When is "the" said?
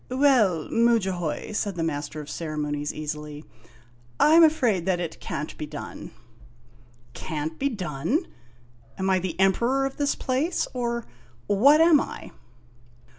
1.75-1.83, 9.19-9.39